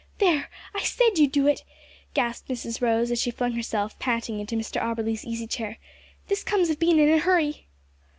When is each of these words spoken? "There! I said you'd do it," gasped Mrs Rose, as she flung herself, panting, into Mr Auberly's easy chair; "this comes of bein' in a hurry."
"There! 0.17 0.49
I 0.73 0.81
said 0.83 1.19
you'd 1.19 1.31
do 1.31 1.45
it," 1.45 1.63
gasped 2.15 2.49
Mrs 2.49 2.81
Rose, 2.81 3.11
as 3.11 3.21
she 3.21 3.29
flung 3.29 3.51
herself, 3.51 3.99
panting, 3.99 4.39
into 4.39 4.55
Mr 4.55 4.81
Auberly's 4.81 5.23
easy 5.25 5.45
chair; 5.45 5.77
"this 6.27 6.43
comes 6.43 6.71
of 6.71 6.79
bein' 6.79 6.97
in 6.97 7.09
a 7.11 7.19
hurry." 7.19 7.67